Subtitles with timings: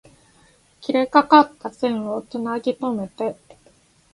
[0.81, 3.35] 切れかかった線を繋ぎとめて